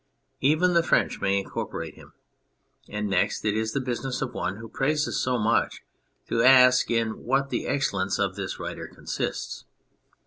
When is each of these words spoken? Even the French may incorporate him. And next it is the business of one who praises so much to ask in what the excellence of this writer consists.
Even 0.39 0.73
the 0.73 0.81
French 0.81 1.21
may 1.21 1.37
incorporate 1.37 1.93
him. 1.93 2.13
And 2.89 3.07
next 3.07 3.45
it 3.45 3.55
is 3.55 3.71
the 3.73 3.79
business 3.79 4.19
of 4.23 4.33
one 4.33 4.55
who 4.57 4.67
praises 4.67 5.21
so 5.21 5.37
much 5.37 5.83
to 6.27 6.41
ask 6.41 6.89
in 6.89 7.23
what 7.23 7.51
the 7.51 7.67
excellence 7.67 8.17
of 8.17 8.35
this 8.35 8.57
writer 8.57 8.87
consists. 8.87 9.65